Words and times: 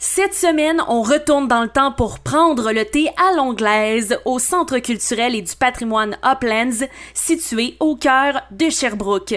Cette 0.00 0.32
semaine, 0.32 0.80
on 0.86 1.02
retourne 1.02 1.48
dans 1.48 1.62
le 1.62 1.68
temps 1.68 1.90
pour 1.90 2.20
prendre 2.20 2.70
le 2.70 2.84
thé 2.84 3.08
à 3.16 3.34
l'anglaise 3.34 4.16
au 4.24 4.38
Centre 4.38 4.78
culturel 4.78 5.34
et 5.34 5.42
du 5.42 5.56
patrimoine 5.56 6.16
Uplands, 6.24 6.86
situé 7.14 7.76
au 7.80 7.96
cœur 7.96 8.42
de 8.52 8.70
Sherbrooke. 8.70 9.34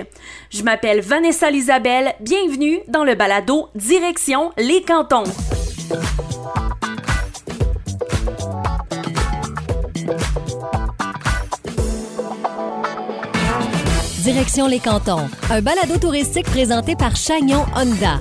Je 0.52 0.62
m'appelle 0.62 1.02
Vanessa 1.02 1.50
Lisabelle, 1.50 2.13
bienvenue 2.20 2.79
dans 2.88 3.04
le 3.04 3.16
balado 3.16 3.70
Direction 3.74 4.52
les 4.55 4.84
cantons. 4.84 5.24
Direction 14.20 14.68
les 14.68 14.80
cantons, 14.80 15.28
un 15.50 15.62
balado 15.62 15.98
touristique 16.00 16.46
présenté 16.46 16.96
par 16.96 17.16
Chagnon 17.16 17.66
Honda. 17.76 18.20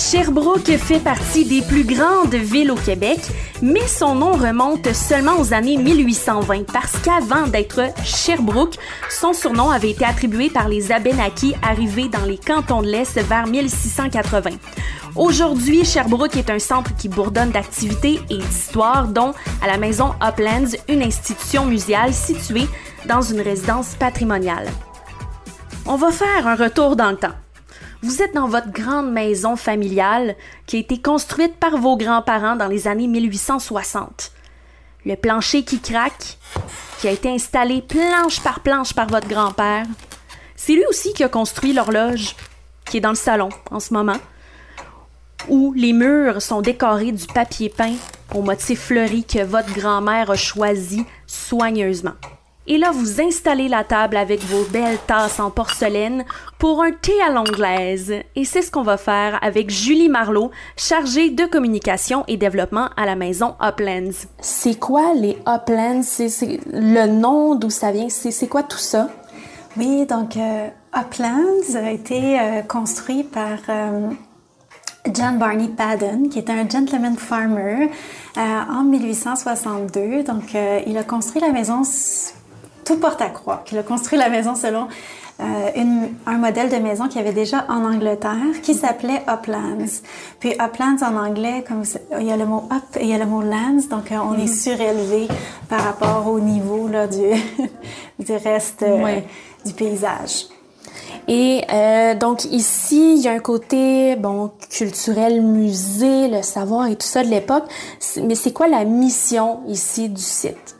Sherbrooke 0.00 0.78
fait 0.78 0.98
partie 0.98 1.44
des 1.44 1.60
plus 1.60 1.84
grandes 1.84 2.34
villes 2.34 2.70
au 2.70 2.74
Québec, 2.74 3.20
mais 3.60 3.86
son 3.86 4.14
nom 4.14 4.32
remonte 4.32 4.94
seulement 4.94 5.38
aux 5.38 5.52
années 5.52 5.76
1820 5.76 6.72
parce 6.72 6.96
qu'avant 7.02 7.46
d'être 7.46 7.82
Sherbrooke, 8.02 8.76
son 9.10 9.34
surnom 9.34 9.68
avait 9.68 9.90
été 9.90 10.06
attribué 10.06 10.48
par 10.48 10.68
les 10.68 10.90
Abénakis 10.90 11.54
arrivés 11.62 12.08
dans 12.08 12.24
les 12.24 12.38
cantons 12.38 12.80
de 12.80 12.88
l'Est 12.88 13.20
vers 13.20 13.46
1680. 13.46 14.50
Aujourd'hui, 15.16 15.84
Sherbrooke 15.84 16.36
est 16.36 16.48
un 16.48 16.58
centre 16.58 16.96
qui 16.96 17.10
bourdonne 17.10 17.50
d'activités 17.50 18.20
et 18.30 18.38
d'histoires, 18.38 19.06
dont 19.06 19.34
à 19.62 19.66
la 19.66 19.76
maison 19.76 20.14
Uplands, 20.26 20.78
une 20.88 21.02
institution 21.02 21.66
muséale 21.66 22.14
située 22.14 22.66
dans 23.06 23.20
une 23.20 23.42
résidence 23.42 23.96
patrimoniale. 23.96 24.66
On 25.84 25.96
va 25.96 26.10
faire 26.10 26.46
un 26.46 26.56
retour 26.56 26.96
dans 26.96 27.10
le 27.10 27.18
temps. 27.18 27.34
Vous 28.02 28.22
êtes 28.22 28.34
dans 28.34 28.48
votre 28.48 28.70
grande 28.70 29.12
maison 29.12 29.56
familiale 29.56 30.34
qui 30.66 30.76
a 30.76 30.78
été 30.78 31.02
construite 31.02 31.56
par 31.56 31.76
vos 31.76 31.98
grands-parents 31.98 32.56
dans 32.56 32.66
les 32.66 32.88
années 32.88 33.06
1860. 33.06 34.32
Le 35.04 35.16
plancher 35.16 35.64
qui 35.64 35.80
craque, 35.80 36.38
qui 36.98 37.08
a 37.08 37.10
été 37.10 37.28
installé 37.28 37.82
planche 37.82 38.40
par 38.40 38.60
planche 38.60 38.94
par 38.94 39.08
votre 39.08 39.28
grand-père. 39.28 39.84
C'est 40.56 40.72
lui 40.72 40.84
aussi 40.88 41.12
qui 41.12 41.24
a 41.24 41.28
construit 41.28 41.74
l'horloge, 41.74 42.36
qui 42.86 42.96
est 42.96 43.02
dans 43.02 43.10
le 43.10 43.16
salon 43.16 43.50
en 43.70 43.80
ce 43.80 43.92
moment, 43.92 44.18
où 45.50 45.74
les 45.74 45.92
murs 45.92 46.40
sont 46.40 46.62
décorés 46.62 47.12
du 47.12 47.26
papier 47.26 47.68
peint 47.68 47.96
au 48.34 48.40
motif 48.40 48.80
fleuri 48.80 49.24
que 49.24 49.44
votre 49.44 49.74
grand-mère 49.74 50.30
a 50.30 50.36
choisi 50.36 51.04
soigneusement. 51.26 52.14
Et 52.66 52.78
là, 52.78 52.90
vous 52.92 53.20
installez 53.20 53.68
la 53.68 53.84
table 53.84 54.16
avec 54.16 54.40
vos 54.44 54.64
belles 54.64 54.98
tasses 55.06 55.40
en 55.40 55.50
porcelaine 55.50 56.24
pour 56.58 56.82
un 56.82 56.92
thé 56.92 57.12
à 57.26 57.30
l'anglaise. 57.30 58.12
Et 58.36 58.44
c'est 58.44 58.62
ce 58.62 58.70
qu'on 58.70 58.82
va 58.82 58.96
faire 58.96 59.38
avec 59.42 59.70
Julie 59.70 60.08
Marlot, 60.08 60.50
chargée 60.76 61.30
de 61.30 61.46
communication 61.46 62.24
et 62.28 62.36
développement 62.36 62.88
à 62.96 63.06
la 63.06 63.16
maison 63.16 63.54
Uplands. 63.60 64.26
C'est 64.40 64.78
quoi 64.78 65.14
les 65.14 65.38
Uplands? 65.48 66.02
C'est 66.02 66.60
le 66.72 67.06
nom, 67.06 67.54
d'où 67.54 67.70
ça 67.70 67.92
vient? 67.92 68.08
C'est 68.08 68.48
quoi 68.48 68.62
tout 68.62 68.78
ça? 68.78 69.08
Oui, 69.76 70.04
donc 70.06 70.36
euh, 70.36 70.68
Uplands 70.94 71.76
a 71.76 71.90
été 71.90 72.38
euh, 72.40 72.62
construit 72.62 73.22
par 73.22 73.58
euh, 73.68 74.10
John 75.12 75.38
Barney 75.38 75.68
Padden, 75.68 76.28
qui 76.28 76.38
est 76.38 76.50
un 76.50 76.68
gentleman 76.68 77.16
farmer 77.16 77.88
en 78.36 78.84
1862. 78.84 80.24
Donc, 80.24 80.54
il 80.86 80.98
a 80.98 81.04
construit 81.04 81.40
la 81.40 81.52
maison 81.52 81.82
tout 82.84 82.96
porte 82.96 83.20
à 83.20 83.28
croire 83.28 83.64
qu'il 83.64 83.78
a 83.78 83.82
construit 83.82 84.18
la 84.18 84.28
maison 84.28 84.54
selon 84.54 84.88
euh, 85.40 86.06
un 86.26 86.36
modèle 86.36 86.68
de 86.68 86.76
maison 86.76 87.08
qu'il 87.08 87.16
y 87.16 87.20
avait 87.20 87.32
déjà 87.32 87.64
en 87.68 87.84
Angleterre 87.84 88.60
qui 88.62 88.74
s'appelait 88.74 89.22
Uplands. 89.26 90.02
Puis 90.38 90.52
Uplands 90.60 91.02
en 91.02 91.16
anglais, 91.16 91.64
comme 91.66 91.82
il 92.18 92.26
y 92.26 92.32
a 92.32 92.36
le 92.36 92.44
mot 92.44 92.68
up 92.70 92.96
et 92.98 93.04
il 93.04 93.08
y 93.08 93.14
a 93.14 93.18
le 93.18 93.24
mot 93.24 93.40
lands, 93.40 93.80
donc 93.88 94.12
euh, 94.12 94.16
on 94.22 94.34
est 94.34 94.44
mm. 94.44 94.54
surélevé 94.54 95.28
par 95.68 95.82
rapport 95.82 96.26
au 96.26 96.40
niveau 96.40 96.88
là, 96.88 97.06
du, 97.06 97.16
du 98.18 98.32
reste 98.32 98.82
euh, 98.82 99.20
du 99.64 99.72
paysage. 99.72 100.46
Et 101.28 101.62
donc 102.18 102.44
ici, 102.46 103.14
il 103.16 103.22
y 103.22 103.28
a 103.28 103.32
un 103.32 103.38
côté 103.38 104.16
bon 104.16 104.50
culturel, 104.68 105.42
musée, 105.42 106.26
le 106.26 106.42
savoir 106.42 106.88
et 106.88 106.96
tout 106.96 107.06
ça 107.06 107.22
de 107.22 107.28
l'époque. 107.28 107.64
Mais 108.24 108.34
c'est 108.34 108.52
quoi 108.52 108.66
la 108.66 108.84
mission 108.84 109.60
ici 109.68 110.08
du 110.08 110.20
site? 110.20 110.79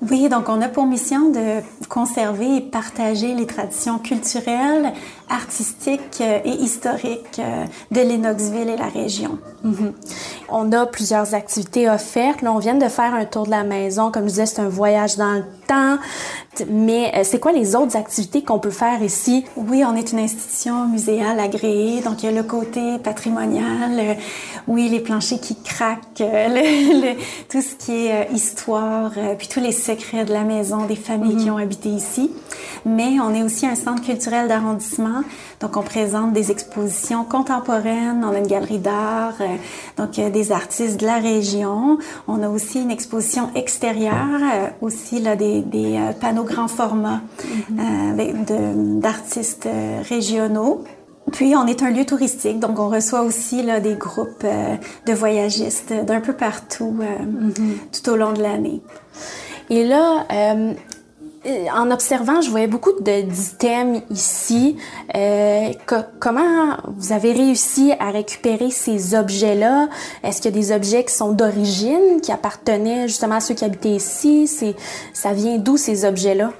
Oui, 0.00 0.28
donc 0.28 0.48
on 0.48 0.62
a 0.62 0.68
pour 0.68 0.86
mission 0.86 1.30
de 1.30 1.60
conserver 1.88 2.56
et 2.56 2.60
partager 2.60 3.34
les 3.34 3.46
traditions 3.46 3.98
culturelles, 3.98 4.92
artistiques 5.30 6.20
et 6.20 6.50
historiques 6.50 7.38
euh, 7.38 7.64
de 7.90 8.00
Lennoxville 8.00 8.68
et 8.68 8.76
la 8.76 8.88
région. 8.88 9.38
Mhm. 9.62 9.92
On 10.48 10.72
a 10.72 10.86
plusieurs 10.86 11.34
activités 11.34 11.88
offertes. 11.90 12.42
Là, 12.42 12.52
on 12.52 12.58
vient 12.58 12.74
de 12.74 12.88
faire 12.88 13.14
un 13.14 13.24
tour 13.24 13.44
de 13.44 13.50
la 13.50 13.64
maison. 13.64 14.10
Comme 14.10 14.24
je 14.24 14.30
disais, 14.30 14.46
c'est 14.46 14.60
un 14.60 14.68
voyage 14.68 15.16
dans 15.16 15.32
le 15.32 15.44
temps. 15.66 15.98
Mais 16.70 17.12
euh, 17.14 17.20
c'est 17.24 17.38
quoi 17.38 17.52
les 17.52 17.76
autres 17.76 17.96
activités 17.96 18.42
qu'on 18.42 18.58
peut 18.58 18.70
faire 18.70 19.02
ici? 19.02 19.44
Oui, 19.56 19.84
on 19.84 19.94
est 19.94 20.12
une 20.12 20.20
institution 20.20 20.86
muséale 20.86 21.38
agréée. 21.38 22.00
Donc, 22.00 22.22
il 22.22 22.26
y 22.26 22.28
a 22.28 22.32
le 22.32 22.42
côté 22.42 22.98
patrimonial. 22.98 23.92
Euh, 23.98 24.14
oui, 24.66 24.88
les 24.88 25.00
planchers 25.00 25.40
qui 25.40 25.56
craquent, 25.56 26.00
le, 26.20 27.14
tout 27.48 27.60
ce 27.60 27.74
qui 27.74 28.06
est 28.06 28.28
histoire, 28.32 29.12
puis 29.38 29.48
tous 29.48 29.60
les 29.60 29.72
secrets 29.72 30.24
de 30.24 30.32
la 30.32 30.42
maison, 30.42 30.86
des 30.86 30.96
familles 30.96 31.36
qui 31.36 31.46
mhm. 31.46 31.54
ont 31.54 31.58
habité 31.58 31.88
ici. 31.88 32.30
Mais 32.84 33.20
on 33.20 33.34
est 33.34 33.42
aussi 33.42 33.66
un 33.66 33.74
centre 33.74 34.02
culturel 34.02 34.48
d'arrondissement. 34.48 35.17
Donc, 35.60 35.76
on 35.76 35.82
présente 35.82 36.32
des 36.32 36.50
expositions 36.50 37.24
contemporaines. 37.24 38.24
On 38.24 38.32
a 38.32 38.38
une 38.38 38.46
galerie 38.46 38.78
d'art. 38.78 39.34
donc, 39.96 40.12
des 40.12 40.52
artistes 40.52 41.00
de 41.00 41.06
la 41.06 41.18
région. 41.18 41.98
On 42.26 42.42
a 42.42 42.48
aussi 42.48 42.80
une 42.80 42.90
exposition 42.90 43.50
extérieure, 43.54 44.40
euh, 44.42 44.68
aussi 44.80 45.20
là, 45.20 45.36
des, 45.36 45.62
des 45.62 45.96
euh, 45.96 46.12
panneaux 46.12 46.44
grand 46.44 46.68
format 46.68 47.20
mm-hmm. 47.76 49.00
d'artistes 49.00 49.68
régionaux. 50.08 50.84
Puis, 51.32 51.54
on 51.56 51.66
est 51.66 51.82
un 51.82 51.90
lieu 51.90 52.06
touristique, 52.06 52.58
donc 52.58 52.78
on 52.78 52.88
reçoit 52.88 53.22
aussi 53.22 53.62
là, 53.62 53.80
des 53.80 53.94
groupes 53.94 54.46
de 55.06 55.12
voyagistes 55.12 55.92
d'un 55.92 56.20
peu 56.20 56.32
partout 56.32 56.96
mm-hmm. 56.98 58.02
tout 58.02 58.10
au 58.10 58.16
long 58.16 58.32
de 58.32 58.42
l'année. 58.42 58.80
Et 59.70 59.84
là, 59.84 60.26
euh, 60.32 60.72
en 61.74 61.90
observant, 61.90 62.40
je 62.40 62.50
voyais 62.50 62.66
beaucoup 62.66 62.92
d'items 63.00 64.02
ici. 64.10 64.76
Euh, 65.14 65.72
comment 66.20 66.76
vous 66.96 67.12
avez 67.12 67.32
réussi 67.32 67.92
à 67.98 68.10
récupérer 68.10 68.70
ces 68.70 69.14
objets-là? 69.14 69.88
Est-ce 70.22 70.40
qu'il 70.40 70.54
y 70.54 70.58
a 70.58 70.60
des 70.60 70.72
objets 70.72 71.04
qui 71.04 71.14
sont 71.14 71.32
d'origine, 71.32 72.20
qui 72.22 72.32
appartenaient 72.32 73.08
justement 73.08 73.36
à 73.36 73.40
ceux 73.40 73.54
qui 73.54 73.64
habitaient 73.64 73.90
ici? 73.90 74.50
Ça 75.12 75.32
vient 75.32 75.58
d'où 75.58 75.76
ces 75.76 76.04
objets-là? 76.04 76.52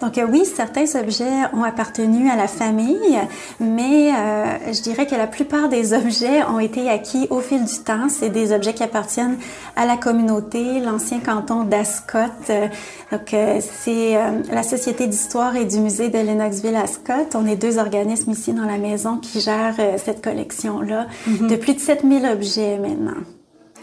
Donc 0.00 0.18
euh, 0.18 0.26
oui, 0.30 0.44
certains 0.44 0.86
objets 0.98 1.24
ont 1.52 1.62
appartenu 1.62 2.30
à 2.30 2.36
la 2.36 2.48
famille, 2.48 3.18
mais 3.60 4.12
euh, 4.12 4.72
je 4.72 4.82
dirais 4.82 5.06
que 5.06 5.14
la 5.14 5.26
plupart 5.26 5.68
des 5.68 5.92
objets 5.92 6.42
ont 6.44 6.58
été 6.58 6.90
acquis 6.90 7.26
au 7.30 7.40
fil 7.40 7.64
du 7.64 7.78
temps. 7.78 8.08
C'est 8.08 8.30
des 8.30 8.52
objets 8.52 8.74
qui 8.74 8.82
appartiennent 8.82 9.38
à 9.76 9.86
la 9.86 9.96
communauté, 9.96 10.80
l'ancien 10.80 11.20
canton 11.20 11.64
d'Ascot. 11.64 12.18
Euh, 12.50 12.68
donc 13.12 13.34
c'est 13.60 14.18
la 14.50 14.62
Société 14.62 15.06
d'histoire 15.06 15.54
et 15.56 15.64
du 15.64 15.78
musée 15.78 16.08
de 16.08 16.18
Lennoxville-Ascot. 16.18 17.30
On 17.34 17.46
est 17.46 17.56
deux 17.56 17.78
organismes 17.78 18.32
ici 18.32 18.52
dans 18.52 18.64
la 18.64 18.78
maison 18.78 19.18
qui 19.18 19.40
gèrent 19.40 19.76
cette 19.98 20.22
collection-là 20.22 21.06
mm-hmm. 21.28 21.46
de 21.48 21.56
plus 21.56 21.74
de 21.74 21.80
7000 21.80 22.26
objets 22.26 22.78
maintenant. 22.78 23.20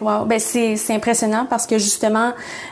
Wow, 0.01 0.25
ben 0.25 0.39
c'est, 0.39 0.77
c'est 0.77 0.95
impressionnant 0.95 1.45
parce 1.47 1.67
que 1.67 1.77
justement, 1.77 2.31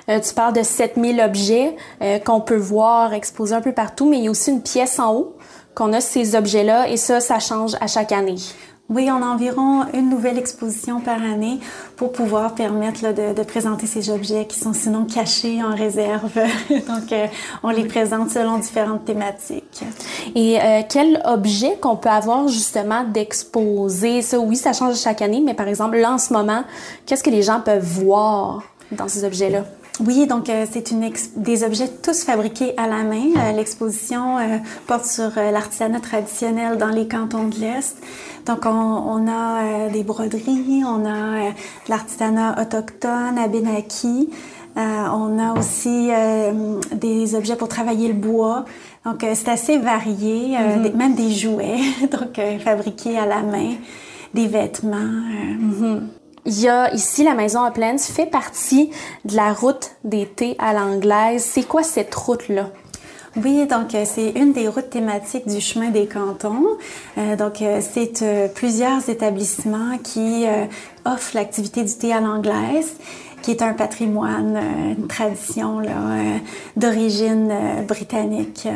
euh, 0.09 0.19
tu 0.19 0.33
parles 0.33 0.53
de 0.53 0.63
7000 0.63 1.21
objets 1.21 1.75
euh, 2.01 2.17
qu'on 2.17 2.41
peut 2.41 2.57
voir 2.57 3.13
exposés 3.13 3.53
un 3.53 3.61
peu 3.61 3.71
partout, 3.71 4.09
mais 4.09 4.17
il 4.17 4.23
y 4.23 4.27
a 4.27 4.31
aussi 4.31 4.49
une 4.49 4.63
pièce 4.63 4.97
en 4.97 5.13
haut 5.13 5.37
qu'on 5.75 5.93
a 5.93 6.01
ces 6.01 6.35
objets-là 6.35 6.89
et 6.89 6.97
ça, 6.97 7.19
ça 7.19 7.37
change 7.39 7.75
à 7.79 7.85
chaque 7.85 8.11
année. 8.11 8.37
Oui, 8.89 9.07
on 9.11 9.21
a 9.21 9.27
environ 9.27 9.85
une 9.93 10.09
nouvelle 10.09 10.39
exposition 10.39 10.99
par 10.99 11.21
année 11.21 11.59
pour 11.95 12.11
pouvoir 12.11 12.55
permettre 12.55 13.03
là, 13.03 13.13
de, 13.13 13.33
de, 13.35 13.43
présenter 13.43 13.85
ces 13.85 14.09
objets 14.09 14.47
qui 14.47 14.59
sont 14.59 14.73
sinon 14.73 15.05
cachés 15.05 15.61
en 15.61 15.75
réserve. 15.75 16.33
Donc, 16.71 17.11
euh, 17.11 17.27
on 17.61 17.69
les 17.69 17.85
présente 17.85 18.31
selon 18.31 18.57
différentes 18.57 19.05
thématiques. 19.05 19.83
Et 20.35 20.59
euh, 20.59 20.81
quel 20.87 21.21
objet 21.25 21.77
qu'on 21.81 21.95
peut 21.95 22.09
avoir 22.09 22.47
justement 22.47 23.03
d'exposer? 23.03 24.21
Ça, 24.21 24.39
oui, 24.39 24.55
ça 24.55 24.73
change 24.73 24.97
chaque 24.97 25.21
année, 25.21 25.41
mais 25.43 25.53
par 25.53 25.67
exemple, 25.67 25.97
là, 25.97 26.13
en 26.13 26.17
ce 26.17 26.33
moment, 26.33 26.63
qu'est-ce 27.05 27.23
que 27.23 27.29
les 27.29 27.43
gens 27.43 27.61
peuvent 27.61 27.83
voir 27.83 28.63
dans 28.91 29.07
ces 29.07 29.23
objets-là? 29.23 29.63
Oui, 29.99 30.27
donc 30.27 30.47
euh, 30.47 30.65
c'est 30.71 30.93
des 31.35 31.63
objets 31.65 31.89
tous 32.01 32.23
fabriqués 32.23 32.73
à 32.77 32.87
la 32.87 33.03
main. 33.03 33.31
Euh, 33.35 33.51
l'exposition 33.51 34.37
euh, 34.37 34.57
porte 34.87 35.03
sur 35.03 35.31
l'artisanat 35.35 35.99
traditionnel 35.99 36.77
dans 36.77 36.87
les 36.87 37.05
cantons 37.05 37.49
de 37.49 37.55
l'Est. 37.57 37.97
Donc 38.45 38.65
on, 38.65 38.69
on 38.69 39.27
a 39.27 39.89
des 39.89 40.03
broderies, 40.03 40.83
on 40.85 41.05
a 41.05 41.49
de 41.49 41.89
l'artisanat 41.89 42.61
autochtone, 42.61 43.37
abénaki. 43.37 44.29
on 44.77 45.37
a 45.37 45.59
aussi 45.59 46.09
des 46.93 47.35
objets 47.35 47.57
pour 47.57 47.67
travailler 47.67 48.07
le 48.07 48.13
bois. 48.13 48.63
Donc 49.09 49.25
c'est 49.33 49.49
assez 49.49 49.77
varié, 49.77 50.55
mm-hmm. 50.55 50.95
même 50.95 51.15
des 51.15 51.31
jouets, 51.31 51.79
donc 52.11 52.39
fabriqués 52.63 53.17
à 53.17 53.25
la 53.25 53.41
main. 53.41 53.73
des 54.33 54.47
vêtements. 54.47 54.97
Mm-hmm. 54.97 55.99
Il 56.45 56.61
y 56.61 56.69
a 56.69 56.93
ici 56.93 57.23
la 57.23 57.33
maison 57.33 57.67
Uplands 57.67 57.97
fait 57.97 58.25
partie 58.25 58.91
de 59.25 59.35
la 59.35 59.51
route 59.53 59.91
d'été 60.03 60.55
à 60.59 60.73
l'anglaise. 60.73 61.43
C'est 61.43 61.67
quoi 61.67 61.83
cette 61.83 62.13
route-là? 62.13 62.69
Oui, 63.35 63.67
donc 63.67 63.93
euh, 63.93 64.03
c'est 64.05 64.31
une 64.31 64.53
des 64.53 64.67
routes 64.67 64.89
thématiques 64.89 65.47
du 65.47 65.61
chemin 65.61 65.89
des 65.89 66.07
cantons. 66.07 66.65
Euh, 67.17 67.35
donc 67.35 67.61
euh, 67.61 67.79
c'est 67.81 68.23
plusieurs 68.55 69.07
établissements 69.09 69.97
qui 70.03 70.45
offrent 71.05 71.35
l'activité 71.35 71.83
du 71.83 71.93
thé 71.93 72.13
à 72.13 72.19
l'anglaise 72.19 72.93
qui 73.41 73.51
est 73.51 73.61
un 73.61 73.73
patrimoine, 73.73 74.59
une 74.97 75.07
tradition 75.07 75.81
d'origine 76.75 77.53
britannique 77.87 78.67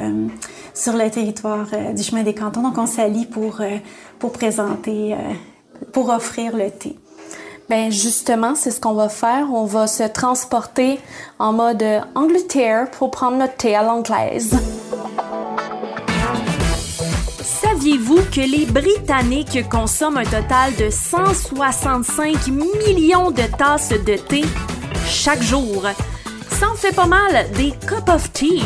sur 0.74 0.94
le 0.94 1.10
territoire 1.10 1.68
du 1.96 2.04
chemin 2.04 2.24
des 2.24 2.34
cantons. 2.34 2.62
Donc 2.62 2.78
on 2.78 2.88
s'allie 2.88 3.26
pour, 3.26 3.62
pour 4.20 4.32
présenter, 4.32 5.16
pour 5.92 6.10
offrir 6.10 6.56
le 6.56 6.72
thé. 6.72 6.98
Ben 7.70 7.92
justement, 7.92 8.56
c'est 8.56 8.72
ce 8.72 8.82
qu'on 8.82 8.94
va 8.94 9.10
faire. 9.10 9.48
On 9.54 9.66
va 9.66 9.88
se 9.88 10.04
transporter 10.04 11.00
en 11.40 11.54
mode 11.54 11.84
Angleterre 12.14 12.92
pour 12.92 13.10
prendre 13.10 13.38
notre 13.38 13.56
thé 13.56 13.76
à 13.76 13.84
l'anglaise. 13.84 14.54
Saviez-vous 17.94 18.24
que 18.32 18.42
les 18.42 18.66
Britanniques 18.66 19.70
consomment 19.70 20.18
un 20.18 20.24
total 20.24 20.74
de 20.80 20.90
165 20.90 22.48
millions 22.48 23.30
de 23.30 23.44
tasses 23.56 23.90
de 23.90 24.18
thé 24.18 24.42
chaque 25.06 25.44
jour? 25.44 25.84
Ça 26.50 26.72
en 26.72 26.74
fait 26.74 26.96
pas 26.96 27.06
mal 27.06 27.52
des 27.56 27.70
cup 27.70 28.10
of 28.10 28.32
tea. 28.34 28.64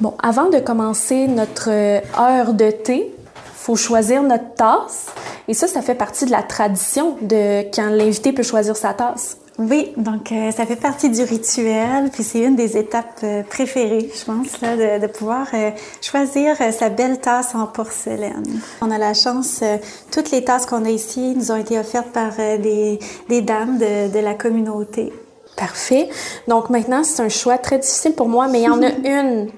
Bon, 0.00 0.14
avant 0.22 0.48
de 0.48 0.60
commencer 0.60 1.26
notre 1.26 1.70
heure 1.70 2.54
de 2.54 2.70
thé, 2.70 3.12
faut 3.56 3.74
choisir 3.74 4.22
notre 4.22 4.54
tasse. 4.54 5.06
Et 5.48 5.54
ça, 5.54 5.66
ça 5.66 5.82
fait 5.82 5.96
partie 5.96 6.24
de 6.24 6.30
la 6.30 6.44
tradition 6.44 7.16
de 7.20 7.62
quand 7.74 7.90
l'invité 7.90 8.32
peut 8.32 8.44
choisir 8.44 8.76
sa 8.76 8.94
tasse. 8.94 9.38
Oui, 9.58 9.92
donc 9.96 10.32
euh, 10.32 10.50
ça 10.50 10.66
fait 10.66 10.76
partie 10.76 11.10
du 11.10 11.22
rituel, 11.22 12.10
puis 12.12 12.24
c'est 12.24 12.40
une 12.40 12.56
des 12.56 12.76
étapes 12.76 13.20
euh, 13.22 13.44
préférées, 13.44 14.10
je 14.12 14.24
pense, 14.24 14.60
là, 14.60 14.98
de, 14.98 15.06
pouvoir 15.06 15.46
euh, 15.54 15.70
choisir 16.02 16.56
sa 16.72 16.88
belle 16.88 17.20
tasse 17.20 17.54
en 17.54 17.66
porcelaine. 17.66 18.60
On 18.80 18.90
a 18.90 18.98
la 18.98 19.14
chance, 19.14 19.62
toutes 20.10 20.32
les 20.32 20.42
tasses 20.42 20.66
qu'on 20.66 20.84
a 20.84 20.90
ici 20.90 21.34
nous 21.36 21.52
ont 21.52 21.56
été 21.56 21.78
offertes 21.78 22.10
par 22.10 22.32
des, 22.36 22.98
des 23.28 23.42
dames 23.42 23.78
de, 23.78 24.12
de 24.12 24.18
la 24.18 24.34
communauté. 24.34 25.12
Parfait. 25.56 26.08
Donc 26.48 26.68
maintenant, 26.68 27.04
c'est 27.04 27.22
un 27.22 27.28
choix 27.28 27.58
très 27.58 27.78
difficile 27.78 28.14
pour 28.14 28.28
moi, 28.28 28.48
mais 28.48 28.62
il 28.62 28.64
y 28.64 28.68
en 28.68 28.82
a 28.82 28.88
une. 29.04 29.50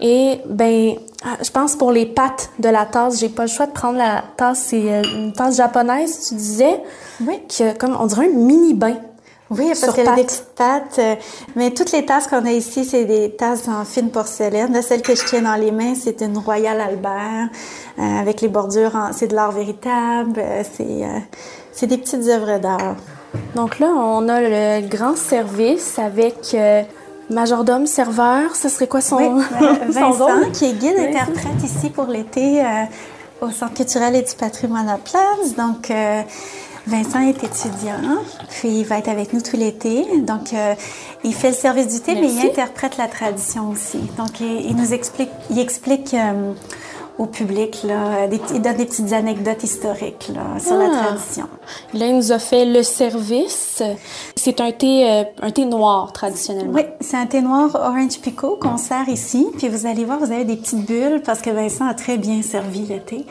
Et 0.00 0.40
ben, 0.48 0.94
ah, 1.22 1.36
je 1.42 1.50
pense 1.50 1.76
pour 1.76 1.92
les 1.92 2.06
pattes 2.06 2.50
de 2.58 2.70
la 2.70 2.86
tasse, 2.86 3.20
j'ai 3.20 3.28
pas 3.28 3.42
le 3.42 3.48
choix 3.48 3.66
de 3.66 3.72
prendre 3.72 3.98
la 3.98 4.24
tasse. 4.36 4.68
C'est 4.68 4.90
euh, 4.90 5.02
une 5.02 5.32
tasse 5.32 5.56
japonaise, 5.56 6.28
tu 6.28 6.34
disais. 6.34 6.82
Oui. 7.20 7.38
Qui 7.46 7.62
comme, 7.78 7.96
on 8.00 8.06
dirait 8.06 8.26
un 8.26 8.30
mini 8.30 8.72
bain. 8.72 8.96
Oui, 9.50 9.68
parce 9.68 9.94
qu'elle 9.94 10.08
a 10.08 10.14
des 10.14 10.24
petites 10.24 10.54
pattes. 10.56 10.98
Euh, 10.98 11.16
mais 11.56 11.72
toutes 11.72 11.92
les 11.92 12.06
tasses 12.06 12.28
qu'on 12.28 12.46
a 12.46 12.52
ici, 12.52 12.84
c'est 12.84 13.04
des 13.04 13.30
tasses 13.32 13.66
en 13.68 13.84
fine 13.84 14.10
porcelaine. 14.10 14.72
Là, 14.72 14.82
celle 14.82 15.02
que 15.02 15.14
je 15.14 15.24
tiens 15.24 15.42
dans 15.42 15.56
les 15.56 15.72
mains, 15.72 15.94
c'est 15.94 16.22
une 16.22 16.38
Royal 16.38 16.80
Albert 16.80 17.48
euh, 17.98 18.20
avec 18.20 18.40
les 18.40 18.48
bordures. 18.48 18.96
C'est 19.12 19.28
de 19.28 19.34
l'art 19.34 19.52
véritable. 19.52 20.42
c'est 20.76 21.04
c'est 21.72 21.86
des 21.86 21.98
petites 21.98 22.28
œuvres 22.28 22.58
d'art. 22.58 22.96
Donc 23.54 23.78
là, 23.78 23.88
on 23.96 24.28
a 24.28 24.40
le 24.40 24.86
grand 24.88 25.16
service 25.16 25.98
avec 25.98 26.54
Majordome, 27.30 27.86
serveur, 27.86 28.56
ce 28.56 28.68
serait 28.68 28.88
quoi 28.88 29.00
son, 29.00 29.16
oui, 29.16 29.44
Vincent, 29.88 30.50
qui 30.52 30.64
est 30.64 30.72
guide 30.72 30.98
interprète 30.98 31.62
ici 31.62 31.88
pour 31.88 32.06
l'été 32.06 32.60
euh, 32.60 32.66
au 33.40 33.50
Centre 33.50 33.74
culturel 33.74 34.16
et 34.16 34.22
du 34.22 34.34
patrimoine 34.34 34.88
à 34.88 34.98
Place. 34.98 35.54
Donc, 35.56 35.92
euh, 35.92 36.22
Vincent 36.86 37.20
est 37.20 37.44
étudiant, 37.44 38.18
puis 38.48 38.80
il 38.80 38.84
va 38.84 38.98
être 38.98 39.08
avec 39.08 39.32
nous 39.32 39.40
tout 39.40 39.56
l'été. 39.56 40.04
Donc, 40.22 40.52
euh, 40.52 40.74
il 41.24 41.34
fait 41.34 41.50
le 41.50 41.54
service 41.54 41.88
du 41.88 42.00
thé, 42.00 42.14
mais 42.14 42.32
il 42.32 42.40
interprète 42.46 42.96
la 42.96 43.08
tradition 43.08 43.68
aussi. 43.70 43.98
Donc, 44.16 44.40
il, 44.40 44.66
il 44.70 44.76
nous 44.76 44.92
explique, 44.92 45.30
il 45.50 45.58
explique 45.58 46.14
au 47.20 47.26
public, 47.26 47.82
là, 47.84 48.26
des, 48.28 48.40
il 48.54 48.62
donne 48.62 48.76
des 48.76 48.86
petites 48.86 49.12
anecdotes 49.12 49.62
historiques 49.62 50.30
là, 50.34 50.58
sur 50.58 50.76
la 50.76 50.88
ah. 50.90 51.04
tradition. 51.04 51.48
Là, 51.92 52.06
il 52.06 52.16
nous 52.16 52.32
a 52.32 52.38
fait 52.38 52.64
le 52.64 52.82
service. 52.82 53.82
C'est 54.36 54.58
un 54.62 54.72
thé, 54.72 55.06
euh, 55.06 55.24
un 55.42 55.50
thé 55.50 55.66
noir 55.66 56.14
traditionnellement. 56.14 56.72
Oui, 56.72 56.84
c'est 57.00 57.18
un 57.18 57.26
thé 57.26 57.42
noir 57.42 57.74
orange 57.74 58.18
pico 58.20 58.56
qu'on 58.58 58.78
sert 58.78 59.06
ici. 59.10 59.46
Puis 59.58 59.68
vous 59.68 59.84
allez 59.84 60.06
voir, 60.06 60.18
vous 60.18 60.32
avez 60.32 60.44
des 60.46 60.56
petites 60.56 60.86
bulles 60.86 61.20
parce 61.22 61.42
que 61.42 61.50
Vincent 61.50 61.86
a 61.86 61.92
très 61.92 62.16
bien 62.16 62.40
servi 62.40 62.86
le 62.86 63.00
thé. 63.00 63.26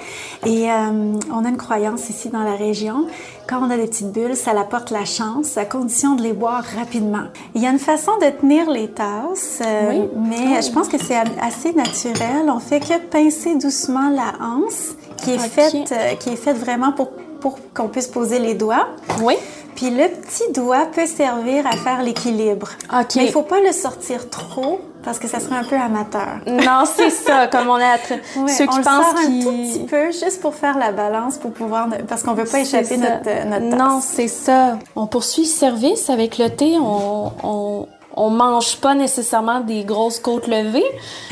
Et 0.45 0.69
euh, 0.69 1.13
on 1.33 1.43
a 1.43 1.49
une 1.49 1.57
croyance 1.57 2.11
ici 2.11 2.29
dans 2.29 2.43
la 2.43 2.55
région 2.55 3.07
quand 3.49 3.65
on 3.65 3.71
a 3.71 3.77
des 3.77 3.87
petites 3.87 4.11
bulles, 4.11 4.35
ça 4.35 4.51
apporte 4.51 4.91
la 4.91 5.05
chance 5.05 5.57
à 5.57 5.65
condition 5.65 6.15
de 6.15 6.21
les 6.21 6.33
boire 6.33 6.63
rapidement. 6.77 7.25
Il 7.55 7.63
y 7.63 7.65
a 7.65 7.71
une 7.71 7.79
façon 7.79 8.11
de 8.21 8.29
tenir 8.29 8.69
les 8.69 8.89
tasses, 8.89 9.61
euh, 9.65 10.05
mais 10.15 10.59
oh. 10.59 10.61
je 10.61 10.71
pense 10.71 10.87
que 10.87 10.99
c'est 10.99 11.17
assez 11.41 11.73
naturel. 11.73 12.47
On 12.47 12.59
fait 12.59 12.79
que 12.79 12.99
pincer 12.99 13.55
doucement 13.55 14.11
la 14.11 14.45
anse 14.45 14.95
qui 15.17 15.31
est 15.31 15.39
faite 15.39 15.91
euh, 15.91 16.13
qui 16.15 16.29
est 16.29 16.35
faite 16.35 16.57
vraiment 16.57 16.91
pour 16.91 17.09
pour 17.41 17.57
qu'on 17.73 17.87
puisse 17.87 18.07
poser 18.07 18.37
les 18.37 18.53
doigts. 18.53 18.89
Oui. 19.23 19.35
Puis 19.79 19.91
le 19.91 20.09
petit 20.09 20.51
doigt 20.53 20.87
peut 20.93 21.05
servir 21.05 21.65
à 21.65 21.77
faire 21.77 22.03
l'équilibre. 22.03 22.67
OK. 22.93 23.15
Mais 23.15 23.27
il 23.27 23.31
faut 23.31 23.43
pas 23.43 23.61
le 23.61 23.71
sortir 23.71 24.29
trop 24.29 24.81
parce 25.05 25.19
que 25.19 25.29
ça 25.29 25.39
serait 25.39 25.55
un 25.55 25.63
peu 25.63 25.77
amateur. 25.77 26.41
Non, 26.45 26.83
c'est 26.85 27.09
ça, 27.09 27.47
comme 27.47 27.69
on 27.69 27.77
est 27.77 27.83
à 27.83 27.95
ouais, 28.41 28.47
ceux 28.49 28.65
qui 28.65 28.77
on 28.77 28.81
pensent 28.81 29.13
le 29.13 29.37
un 29.37 29.41
tout 29.41 29.51
petit 29.51 29.85
peu 29.85 30.11
juste 30.11 30.41
pour 30.41 30.53
faire 30.53 30.77
la 30.77 30.91
balance 30.91 31.37
pour 31.37 31.53
pouvoir 31.53 31.87
parce 32.09 32.23
qu'on 32.23 32.33
veut 32.33 32.43
pas 32.43 32.59
échapper 32.59 32.97
notre, 32.97 33.47
notre 33.47 33.69
tasse. 33.69 33.79
Non, 33.79 34.01
c'est 34.01 34.27
ça. 34.27 34.79
On 34.97 35.07
poursuit 35.07 35.43
le 35.43 35.47
service 35.47 36.09
avec 36.09 36.37
le 36.39 36.49
thé, 36.49 36.75
on, 36.77 37.31
on 37.41 37.87
on 38.21 38.31
mange 38.31 38.75
pas 38.77 38.95
nécessairement 38.95 39.61
des 39.61 39.85
grosses 39.85 40.19
côtes 40.19 40.47
levées. 40.47 40.83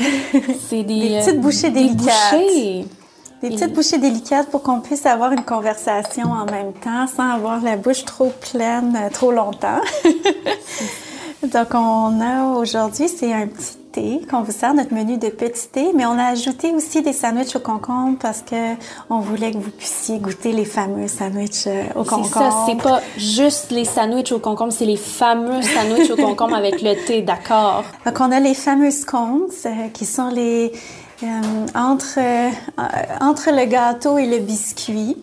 C'est 0.70 0.84
des, 0.84 1.00
des 1.00 1.18
petites 1.18 1.40
bouchées 1.40 1.68
délicates. 1.68 2.32
Des 2.32 2.38
bouchées. 2.38 2.86
Des 3.42 3.50
petites 3.50 3.72
bouchées 3.72 3.98
délicates 3.98 4.50
pour 4.50 4.62
qu'on 4.62 4.80
puisse 4.80 5.06
avoir 5.06 5.30
une 5.30 5.44
conversation 5.44 6.32
en 6.32 6.44
même 6.46 6.72
temps 6.72 7.06
sans 7.06 7.30
avoir 7.30 7.62
la 7.62 7.76
bouche 7.76 8.04
trop 8.04 8.32
pleine 8.52 8.96
euh, 8.96 9.10
trop 9.10 9.30
longtemps. 9.30 9.80
Donc, 11.42 11.68
on 11.72 12.20
a 12.20 12.58
aujourd'hui, 12.58 13.08
c'est 13.08 13.32
un 13.32 13.46
petit 13.46 13.76
thé 13.92 14.20
qu'on 14.28 14.42
vous 14.42 14.50
sert, 14.50 14.74
notre 14.74 14.92
menu 14.92 15.18
de 15.18 15.28
petit 15.28 15.68
thé, 15.68 15.92
mais 15.94 16.04
on 16.04 16.18
a 16.18 16.24
ajouté 16.24 16.72
aussi 16.72 17.00
des 17.00 17.12
sandwichs 17.12 17.54
au 17.54 17.60
concombre 17.60 18.18
parce 18.20 18.42
que 18.42 18.74
on 19.08 19.20
voulait 19.20 19.52
que 19.52 19.58
vous 19.58 19.70
puissiez 19.70 20.18
goûter 20.18 20.50
les 20.50 20.64
fameux 20.64 21.06
sandwichs 21.06 21.68
euh, 21.68 21.84
au 21.94 22.02
concombre. 22.02 22.26
C'est 22.26 22.38
ça, 22.40 22.64
c'est 22.66 22.82
pas 22.82 23.00
juste 23.16 23.70
les 23.70 23.84
sandwichs 23.84 24.32
au 24.32 24.40
concombre, 24.40 24.72
c'est 24.72 24.84
les 24.84 24.96
fameux 24.96 25.62
sandwichs 25.62 26.10
au 26.10 26.16
concombre 26.16 26.56
avec 26.56 26.82
le 26.82 26.94
thé, 27.06 27.22
d'accord? 27.22 27.84
Donc, 28.04 28.18
on 28.20 28.32
a 28.32 28.40
les 28.40 28.54
fameux 28.54 28.90
scones 28.90 29.46
euh, 29.64 29.88
qui 29.94 30.06
sont 30.06 30.30
les 30.30 30.72
entre, 31.74 32.18
euh, 32.18 32.50
entre 33.20 33.50
le 33.50 33.64
gâteau 33.64 34.18
et 34.18 34.26
le 34.26 34.38
biscuit, 34.38 35.16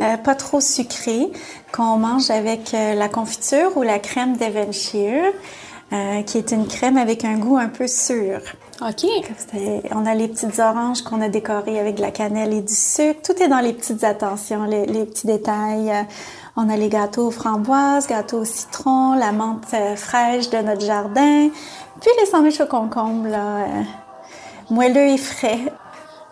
euh, 0.00 0.16
pas 0.16 0.34
trop 0.34 0.60
sucré, 0.60 1.30
qu'on 1.72 1.96
mange 1.96 2.30
avec 2.30 2.72
la 2.72 3.08
confiture 3.08 3.76
ou 3.76 3.82
la 3.82 3.98
crème 3.98 4.36
Devonshire, 4.36 5.32
qui 6.26 6.38
est 6.38 6.52
une 6.52 6.66
crème 6.66 6.96
avec 6.96 7.24
un 7.24 7.36
goût 7.36 7.56
un 7.56 7.68
peu 7.68 7.86
sûr. 7.86 8.40
OK. 8.80 9.06
On 9.92 10.06
a 10.06 10.14
les 10.14 10.28
petites 10.28 10.58
oranges 10.58 11.02
qu'on 11.02 11.20
a 11.20 11.28
décorées 11.28 11.78
avec 11.78 11.96
de 11.96 12.00
la 12.00 12.10
cannelle 12.10 12.52
et 12.52 12.62
du 12.62 12.74
sucre. 12.74 13.20
Tout 13.22 13.40
est 13.42 13.48
dans 13.48 13.60
les 13.60 13.72
petites 13.72 14.04
attentions, 14.04 14.64
les, 14.64 14.86
les 14.86 15.04
petits 15.04 15.26
détails. 15.26 15.92
On 16.56 16.68
a 16.68 16.76
les 16.76 16.88
gâteaux 16.88 17.28
aux 17.28 17.30
framboises, 17.30 18.06
gâteaux 18.06 18.40
au 18.40 18.44
citron, 18.44 19.14
la 19.14 19.32
menthe 19.32 19.74
fraîche 19.96 20.50
de 20.50 20.58
notre 20.58 20.84
jardin, 20.84 21.48
puis 22.00 22.10
les 22.20 22.26
sandwichs 22.26 22.60
au 22.60 22.66
concombre, 22.66 23.28
là 23.28 23.66
moelleux 24.70 25.08
et 25.08 25.18
frais. 25.18 25.60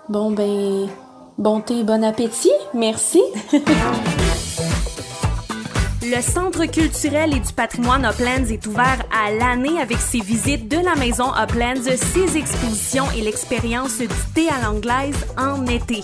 Bon, 0.09 0.30
ben, 0.30 0.88
bon 1.37 1.61
thé, 1.61 1.83
bon 1.85 2.02
appétit. 2.04 2.52
Merci. 2.75 3.21
Le 6.11 6.23
Centre 6.23 6.65
culturel 6.65 7.35
et 7.35 7.41
du 7.41 7.53
patrimoine 7.53 8.07
Uplands 8.07 8.50
est 8.50 8.67
ouvert 8.67 9.05
à 9.12 9.31
l'année 9.31 9.79
avec 9.79 9.99
ses 9.99 10.21
visites 10.21 10.67
de 10.67 10.79
la 10.79 10.95
maison 10.95 11.27
Uplands, 11.37 11.83
ses 11.83 12.38
expositions 12.38 13.05
et 13.15 13.21
l'expérience 13.21 13.99
du 13.99 14.09
thé 14.35 14.49
à 14.49 14.65
l'anglaise 14.65 15.27
en 15.37 15.67
été 15.67 16.03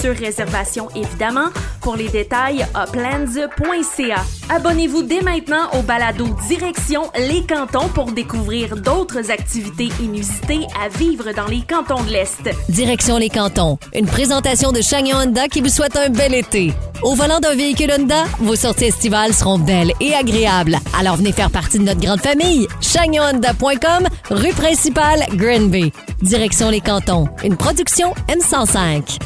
sur 0.00 0.14
réservation 0.14 0.88
évidemment. 0.94 1.48
Pour 1.80 1.96
les 1.96 2.08
détails, 2.08 2.66
uplands.ca. 2.74 4.24
Abonnez-vous 4.48 5.02
dès 5.02 5.20
maintenant 5.20 5.70
au 5.78 5.82
balado 5.82 6.26
Direction 6.48 7.02
les 7.16 7.44
cantons 7.44 7.88
pour 7.88 8.12
découvrir 8.12 8.76
d'autres 8.76 9.30
activités 9.30 9.88
inusitées 10.00 10.66
à 10.82 10.88
vivre 10.88 11.32
dans 11.32 11.46
les 11.46 11.62
cantons 11.62 12.02
de 12.04 12.10
l'Est. 12.10 12.48
Direction 12.68 13.18
les 13.18 13.30
cantons, 13.30 13.78
une 13.94 14.06
présentation 14.06 14.72
de 14.72 14.80
Chagnon 14.80 15.16
Honda 15.18 15.48
qui 15.48 15.60
vous 15.60 15.68
souhaite 15.68 15.96
un 15.96 16.08
bel 16.08 16.34
été. 16.34 16.72
Au 17.02 17.14
volant 17.14 17.40
d'un 17.40 17.54
véhicule 17.54 17.92
Honda, 17.96 18.24
vos 18.40 18.56
sorties 18.56 18.86
estivales 18.86 19.32
seront 19.34 19.58
belles 19.58 19.92
et 20.00 20.14
agréables. 20.14 20.78
Alors 20.98 21.16
venez 21.16 21.32
faire 21.32 21.50
partie 21.50 21.78
de 21.78 21.84
notre 21.84 22.00
grande 22.00 22.20
famille. 22.20 22.66
ChagnonHonda.com, 22.80 24.08
rue 24.30 24.52
principale, 24.52 25.24
Granby. 25.34 25.92
Direction 26.22 26.70
les 26.70 26.80
cantons, 26.80 27.28
une 27.44 27.56
production 27.56 28.12
M105. 28.28 29.18